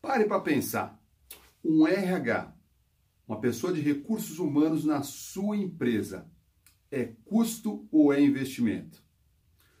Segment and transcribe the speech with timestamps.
[0.00, 1.02] Pare para pensar.
[1.64, 2.54] Um RH,
[3.26, 6.30] uma pessoa de recursos humanos na sua empresa,
[6.90, 9.02] é custo ou é investimento?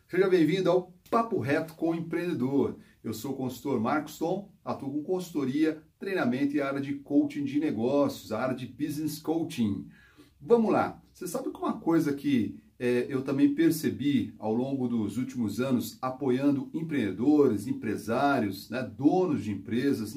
[0.08, 2.80] Seja bem-vindo ao Papo Reto com o Empreendedor.
[3.02, 7.60] Eu sou o consultor Marcos Tom, atuo com consultoria, treinamento e área de coaching de
[7.60, 9.88] negócios, área de business coaching.
[10.40, 11.00] Vamos lá.
[11.12, 16.70] Você sabe que uma coisa que eu também percebi ao longo dos últimos anos apoiando
[16.72, 20.14] empreendedores, empresários, né, donos de empresas,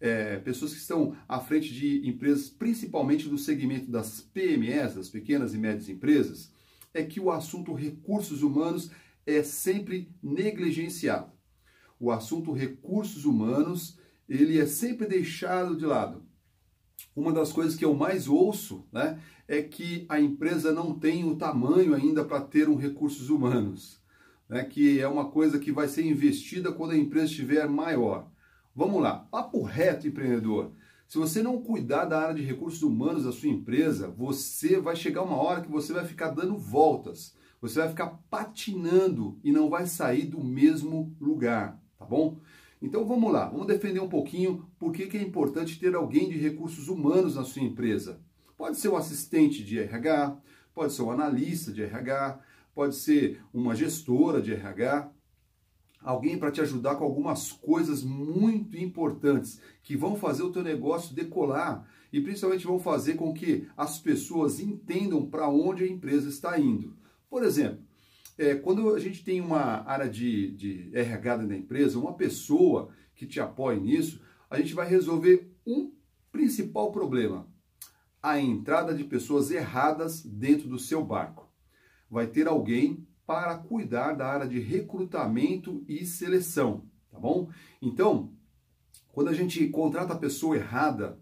[0.00, 5.52] é, pessoas que estão à frente de empresas, principalmente do segmento das PMEs, das pequenas
[5.52, 6.50] e médias empresas,
[6.94, 8.90] é que o assunto recursos humanos
[9.26, 11.30] é sempre negligenciado.
[12.00, 16.28] O assunto recursos humanos ele é sempre deixado de lado
[17.14, 21.34] uma das coisas que eu mais ouço né, é que a empresa não tem o
[21.34, 23.98] tamanho ainda para ter um recursos humanos,
[24.46, 28.30] né, que é uma coisa que vai ser investida quando a empresa estiver maior.
[28.76, 30.72] Vamos lá, papo reto, empreendedor.
[31.08, 35.22] Se você não cuidar da área de recursos humanos da sua empresa, você vai chegar
[35.22, 39.86] uma hora que você vai ficar dando voltas, você vai ficar patinando e não vai
[39.86, 42.38] sair do mesmo lugar, tá bom?
[42.80, 46.88] Então vamos lá, vamos defender um pouquinho por que, é importante ter alguém de recursos
[46.88, 48.20] humanos na sua empresa.
[48.58, 50.36] Pode ser um assistente de RH,
[50.74, 52.40] pode ser um analista de RH,
[52.74, 55.12] pode ser uma gestora de RH,
[56.02, 61.14] alguém para te ajudar com algumas coisas muito importantes que vão fazer o teu negócio
[61.14, 66.58] decolar e principalmente vão fazer com que as pessoas entendam para onde a empresa está
[66.58, 66.96] indo.
[67.30, 67.78] Por exemplo,
[68.36, 73.24] é, quando a gente tem uma área de, de RH da empresa, uma pessoa que
[73.24, 75.92] te apoie nisso, a gente vai resolver um
[76.32, 77.47] principal problema:
[78.22, 81.48] a entrada de pessoas erradas dentro do seu barco.
[82.10, 87.50] Vai ter alguém para cuidar da área de recrutamento e seleção, tá bom?
[87.80, 88.32] Então,
[89.12, 91.18] quando a gente contrata a pessoa errada,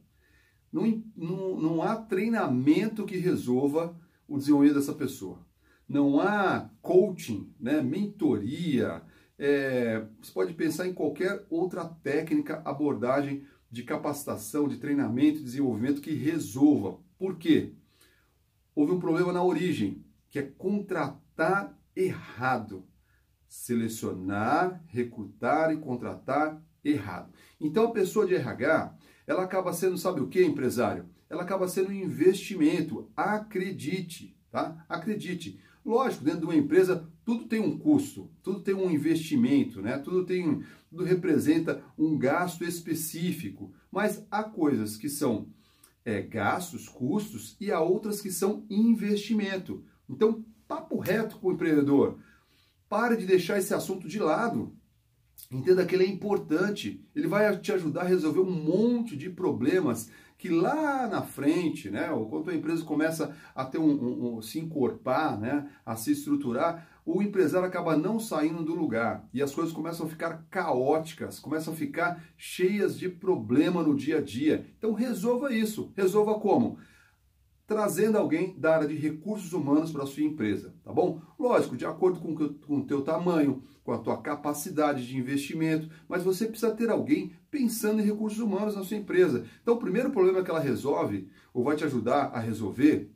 [0.72, 5.46] não, não, não há treinamento que resolva o desenvolvimento dessa pessoa
[5.88, 9.02] não há coaching, né, mentoria,
[9.38, 16.00] é, você pode pensar em qualquer outra técnica, abordagem de capacitação, de treinamento, de desenvolvimento
[16.00, 16.98] que resolva.
[17.18, 17.72] Por quê?
[18.74, 22.86] Houve um problema na origem, que é contratar errado.
[23.48, 27.32] Selecionar, recrutar e contratar errado.
[27.60, 28.96] Então a pessoa de RH,
[29.26, 31.08] ela acaba sendo, sabe o que, empresário?
[31.28, 33.10] Ela acaba sendo um investimento.
[33.16, 34.84] Acredite, tá?
[34.88, 35.60] Acredite.
[35.86, 39.96] Lógico, dentro de uma empresa tudo tem um custo, tudo tem um investimento, né?
[39.96, 45.48] Tudo tem, tudo representa um gasto específico, mas há coisas que são
[46.04, 49.84] é, gastos, custos e há outras que são investimento.
[50.10, 52.18] Então, papo reto com o empreendedor.
[52.88, 54.76] Pare de deixar esse assunto de lado.
[55.50, 57.04] Entenda que ele é importante.
[57.14, 62.08] Ele vai te ajudar a resolver um monte de problemas que lá na frente, né,
[62.28, 66.86] quando a empresa começa a ter um, um, um, se encorpar, né, a se estruturar,
[67.06, 71.72] o empresário acaba não saindo do lugar e as coisas começam a ficar caóticas, começam
[71.72, 74.66] a ficar cheias de problema no dia a dia.
[74.76, 75.92] Então resolva isso.
[75.96, 76.78] Resolva como?
[77.66, 81.20] Trazendo alguém da área de recursos humanos para a sua empresa, tá bom?
[81.38, 86.46] Lógico, de acordo com, o teu tamanho, com a tua capacidade de investimento, mas você
[86.46, 89.44] precisa ter alguém pensando em recursos humanos na sua empresa.
[89.62, 93.10] Então, o primeiro problema que ela resolve, ou vai te ajudar a resolver,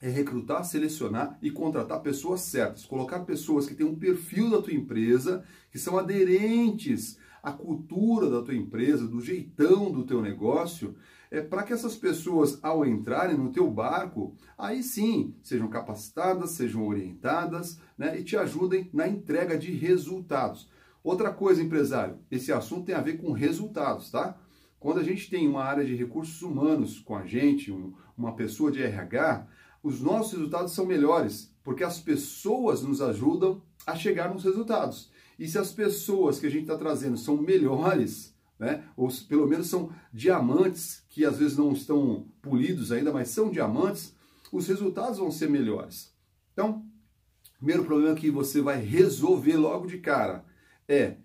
[0.00, 4.72] é recrutar, selecionar e contratar pessoas certas, colocar pessoas que têm um perfil da tua
[4.72, 10.94] empresa, que são aderentes à cultura da tua empresa, do jeitão do teu negócio,
[11.32, 16.86] é, para que essas pessoas, ao entrarem no teu barco, aí sim sejam capacitadas, sejam
[16.86, 20.68] orientadas né, e te ajudem na entrega de resultados.
[21.02, 24.38] Outra coisa, empresário, esse assunto tem a ver com resultados, tá?
[24.78, 28.70] Quando a gente tem uma área de recursos humanos com a gente, um, uma pessoa
[28.70, 29.46] de RH,
[29.82, 35.10] os nossos resultados são melhores, porque as pessoas nos ajudam a chegar nos resultados.
[35.38, 38.31] E se as pessoas que a gente está trazendo são melhores,
[38.62, 38.84] né?
[38.96, 44.14] ou pelo menos são diamantes que às vezes não estão polidos ainda, mas são diamantes,
[44.52, 46.14] os resultados vão ser melhores.
[46.52, 46.86] Então,
[47.58, 50.44] primeiro problema que você vai resolver logo de cara
[50.86, 51.16] é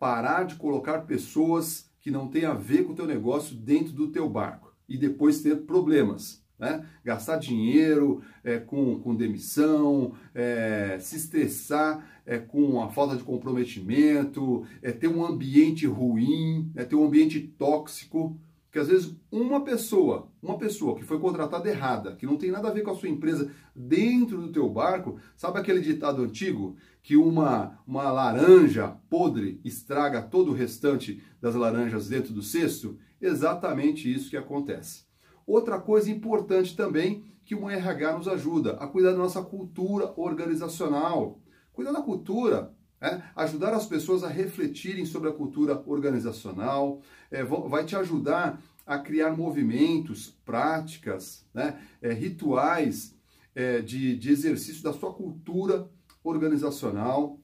[0.00, 4.10] parar de colocar pessoas que não têm a ver com o teu negócio dentro do
[4.10, 6.39] teu barco e depois ter problemas.
[6.60, 6.84] Né?
[7.02, 14.64] Gastar dinheiro é, com, com demissão, é, se estressar é, com a falta de comprometimento,
[14.82, 18.38] é, ter um ambiente ruim, é, ter um ambiente tóxico.
[18.66, 22.68] Porque às vezes uma pessoa, uma pessoa que foi contratada errada, que não tem nada
[22.68, 27.16] a ver com a sua empresa dentro do teu barco, sabe aquele ditado antigo que
[27.16, 32.96] uma, uma laranja podre estraga todo o restante das laranjas dentro do cesto?
[33.20, 35.09] Exatamente isso que acontece.
[35.50, 41.40] Outra coisa importante também que o RH nos ajuda a cuidar da nossa cultura organizacional.
[41.72, 47.00] Cuidar da cultura é, ajudar as pessoas a refletirem sobre a cultura organizacional,
[47.32, 53.16] é, vai te ajudar a criar movimentos, práticas, né, é, rituais
[53.52, 55.90] é, de, de exercício da sua cultura
[56.22, 57.40] organizacional.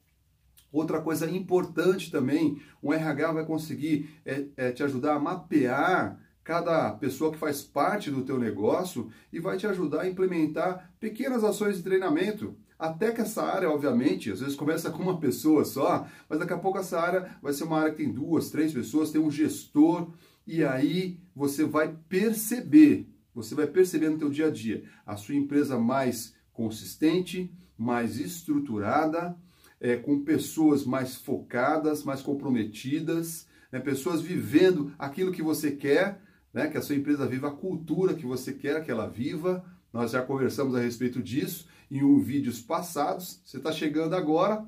[0.71, 6.93] Outra coisa importante também, o RH vai conseguir é, é, te ajudar a mapear cada
[6.93, 11.77] pessoa que faz parte do teu negócio e vai te ajudar a implementar pequenas ações
[11.77, 12.57] de treinamento.
[12.79, 16.59] Até que essa área, obviamente, às vezes começa com uma pessoa só, mas daqui a
[16.59, 20.13] pouco essa área vai ser uma área que tem duas, três pessoas, tem um gestor,
[20.47, 24.85] e aí você vai perceber, você vai perceber no teu dia a dia.
[25.05, 29.37] A sua empresa mais consistente, mais estruturada,
[29.81, 36.25] é, com pessoas mais focadas, mais comprometidas, né, pessoas vivendo aquilo que você quer,
[36.57, 39.63] né, que a sua empresa viva a cultura que você quer que ela viva.
[39.93, 43.43] Nós já conversamos a respeito disso em um vídeos passados.
[43.45, 44.67] Você está chegando agora,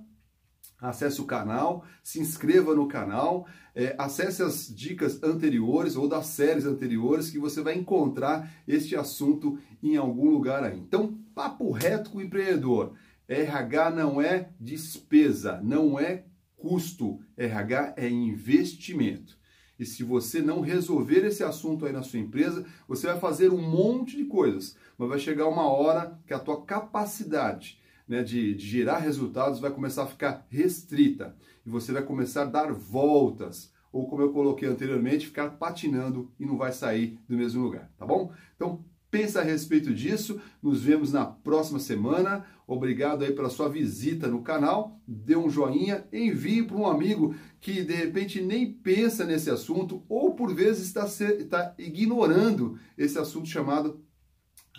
[0.79, 6.67] acesse o canal, se inscreva no canal, é, acesse as dicas anteriores ou das séries
[6.67, 10.79] anteriores que você vai encontrar este assunto em algum lugar aí.
[10.79, 12.93] Então, papo reto com o empreendedor.
[13.27, 16.25] RH não é despesa, não é
[16.55, 17.19] custo.
[17.35, 19.38] RH é investimento.
[19.79, 23.63] E se você não resolver esse assunto aí na sua empresa, você vai fazer um
[23.63, 28.67] monte de coisas, mas vai chegar uma hora que a tua capacidade né, de, de
[28.67, 34.09] gerar resultados vai começar a ficar restrita e você vai começar a dar voltas ou
[34.09, 38.33] como eu coloquei anteriormente, ficar patinando e não vai sair do mesmo lugar, tá bom?
[38.55, 40.41] Então pensa a respeito disso.
[40.63, 42.45] Nos vemos na próxima semana.
[42.67, 45.01] Obrigado aí pela sua visita no canal.
[45.07, 50.35] Dê um joinha, envie para um amigo que de repente nem pensa nesse assunto ou
[50.35, 54.03] por vezes está, está ignorando esse assunto chamado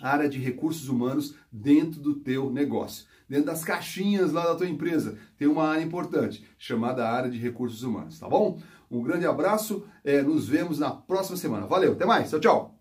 [0.00, 3.06] área de recursos humanos dentro do teu negócio.
[3.28, 7.82] Dentro das caixinhas lá da tua empresa, tem uma área importante chamada área de recursos
[7.82, 8.60] humanos, tá bom?
[8.90, 11.66] Um grande abraço, é, nos vemos na próxima semana.
[11.66, 12.79] Valeu, até mais, tchau, tchau!